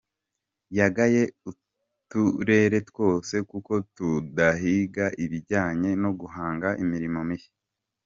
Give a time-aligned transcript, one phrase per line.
[0.79, 7.53] Yagaye uturere twose kuko tudahiga ibijyanye no guhanga imirimo mishya.